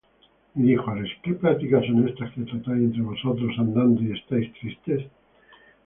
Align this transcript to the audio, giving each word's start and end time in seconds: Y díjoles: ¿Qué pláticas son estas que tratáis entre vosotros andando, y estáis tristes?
Y 0.55 0.63
díjoles: 0.63 1.11
¿Qué 1.21 1.33
pláticas 1.35 1.85
son 1.85 2.09
estas 2.09 2.31
que 2.33 2.41
tratáis 2.41 2.81
entre 2.85 3.03
vosotros 3.03 3.53
andando, 3.59 4.01
y 4.01 4.13
estáis 4.17 4.51
tristes? 4.53 5.03